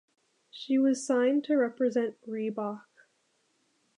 [0.49, 2.85] She was signed to represent Reebok.